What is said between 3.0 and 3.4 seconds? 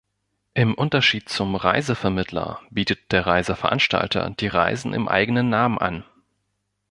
der